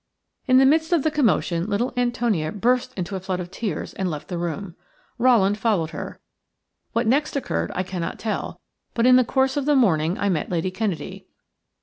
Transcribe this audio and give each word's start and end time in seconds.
In 0.47 0.57
the 0.57 0.65
midst 0.65 0.91
of 0.93 1.03
the 1.03 1.11
commotion 1.11 1.69
little 1.69 1.93
Antonia 1.95 2.51
burst 2.51 2.91
into 2.97 3.15
a 3.15 3.19
flood 3.19 3.39
of 3.39 3.51
tears 3.51 3.93
and 3.93 4.09
left 4.09 4.29
the 4.29 4.37
room. 4.39 4.75
Rowland 5.19 5.59
followed 5.59 5.91
her. 5.91 6.19
What 6.93 7.05
next 7.05 7.35
occurred 7.35 7.71
I 7.75 7.83
cannot 7.83 8.17
tell, 8.17 8.59
but 8.95 9.05
in 9.05 9.15
the 9.15 9.23
course 9.23 9.57
of 9.57 9.65
the 9.67 9.75
morning 9.75 10.17
I 10.17 10.27
met 10.27 10.49
Lady 10.49 10.71
Kennedy. 10.71 11.27